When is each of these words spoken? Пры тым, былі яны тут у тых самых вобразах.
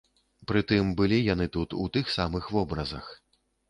Пры 0.51 0.63
тым, 0.71 0.89
былі 1.03 1.21
яны 1.33 1.49
тут 1.59 1.79
у 1.85 1.87
тых 1.97 2.13
самых 2.19 2.53
вобразах. 2.59 3.17